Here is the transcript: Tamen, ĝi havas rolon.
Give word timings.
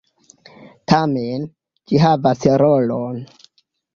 Tamen, 0.93 1.43
ĝi 1.91 2.01
havas 2.05 2.43
rolon. 2.65 3.23